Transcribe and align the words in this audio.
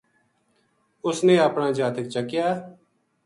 اس 1.07 1.17
نے 1.27 1.35
اپنا 1.47 1.67
جاتک 1.77 2.05
چکیا 2.13 2.47